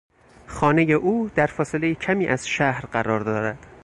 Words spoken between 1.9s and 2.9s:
کمی از شهر